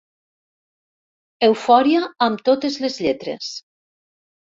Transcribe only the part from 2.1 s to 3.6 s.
amb totes les lletres.